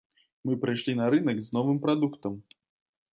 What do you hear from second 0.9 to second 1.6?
на рынак з